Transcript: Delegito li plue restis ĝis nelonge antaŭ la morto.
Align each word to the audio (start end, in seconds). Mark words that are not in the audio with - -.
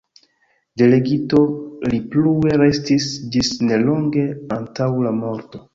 Delegito 0.81 1.41
li 1.91 2.01
plue 2.15 2.57
restis 2.65 3.09
ĝis 3.37 3.55
nelonge 3.69 4.29
antaŭ 4.61 4.93
la 5.09 5.19
morto. 5.25 5.69